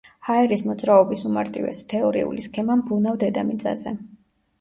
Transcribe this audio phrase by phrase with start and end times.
[0.27, 3.95] ჰაერის მოძრაობის უმარტივესი თეორიული სქემა მბრუნავ დედამიწაზე.